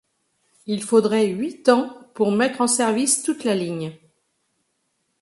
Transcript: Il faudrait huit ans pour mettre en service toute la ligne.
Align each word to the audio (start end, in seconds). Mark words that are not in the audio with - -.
Il 0.65 0.81
faudrait 0.81 1.27
huit 1.27 1.69
ans 1.69 1.95
pour 2.15 2.31
mettre 2.31 2.61
en 2.61 2.67
service 2.67 3.21
toute 3.21 3.43
la 3.43 3.53
ligne. 3.53 3.95